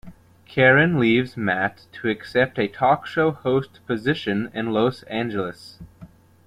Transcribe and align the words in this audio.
Karen 0.47 0.97
leaves 0.97 1.37
Matt 1.37 1.85
to 1.91 2.09
accept 2.09 2.57
a 2.57 2.67
talk 2.67 3.05
show 3.05 3.29
host 3.29 3.85
position 3.85 4.49
in 4.51 4.71
Los 4.73 5.03
Angeles. 5.03 5.77